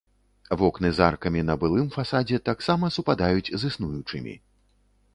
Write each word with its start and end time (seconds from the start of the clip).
Вокны 0.61 0.89
з 0.99 1.03
аркамі 1.07 1.41
на 1.51 1.57
былым 1.65 1.93
фасадзе 1.97 2.41
таксама 2.51 2.93
супадаюць 2.99 3.49
з 3.57 3.61
існуючымі. 3.73 4.39